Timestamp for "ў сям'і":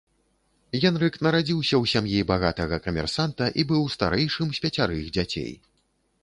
1.81-2.23